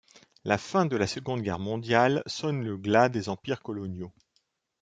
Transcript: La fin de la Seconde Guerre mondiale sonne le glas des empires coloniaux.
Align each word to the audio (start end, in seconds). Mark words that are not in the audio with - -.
La 0.45 0.57
fin 0.57 0.87
de 0.87 0.97
la 0.97 1.05
Seconde 1.05 1.43
Guerre 1.43 1.59
mondiale 1.59 2.23
sonne 2.25 2.63
le 2.63 2.75
glas 2.75 3.07
des 3.07 3.29
empires 3.29 3.61
coloniaux. 3.61 4.11